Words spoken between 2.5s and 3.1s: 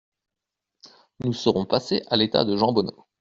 jambonneau.